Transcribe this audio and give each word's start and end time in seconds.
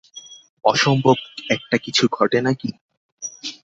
অসম্ভব 0.65 1.17
একটা-কিছু 1.49 2.03
ঘটে 2.11 2.39
না 2.41 2.51
কি? 2.53 2.69